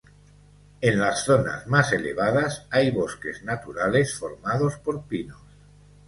En 0.81 0.97
las 0.99 1.25
zonas 1.25 1.67
más 1.67 1.93
elevadas 1.93 2.65
hay 2.71 2.89
bosques 2.89 3.43
naturales 3.43 4.15
formados 4.15 4.77
por 4.79 5.03
pinos. 5.03 5.37